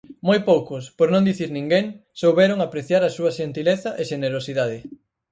Moi 0.27 0.39
poucos, 0.49 0.83
por 0.97 1.07
non 1.13 1.27
dicir 1.29 1.49
ninguén, 1.53 1.85
souberon 2.21 2.59
apreciar 2.61 3.01
a 3.05 3.13
súa 3.17 3.31
xentileza 3.37 3.89
e 4.01 4.03
xenerosidade. 4.11 4.77